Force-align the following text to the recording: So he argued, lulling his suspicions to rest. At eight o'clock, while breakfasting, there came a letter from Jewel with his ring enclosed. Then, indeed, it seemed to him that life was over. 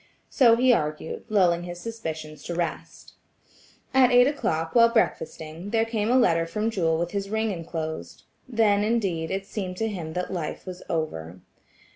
So 0.31 0.55
he 0.55 0.73
argued, 0.73 1.25
lulling 1.29 1.61
his 1.61 1.79
suspicions 1.79 2.41
to 2.45 2.55
rest. 2.55 3.13
At 3.93 4.09
eight 4.11 4.25
o'clock, 4.25 4.73
while 4.73 4.89
breakfasting, 4.91 5.69
there 5.69 5.85
came 5.85 6.09
a 6.09 6.17
letter 6.17 6.47
from 6.47 6.71
Jewel 6.71 6.97
with 6.97 7.11
his 7.11 7.29
ring 7.29 7.51
enclosed. 7.51 8.23
Then, 8.49 8.83
indeed, 8.83 9.29
it 9.29 9.45
seemed 9.45 9.77
to 9.77 9.87
him 9.87 10.13
that 10.13 10.33
life 10.33 10.65
was 10.65 10.81
over. 10.89 11.41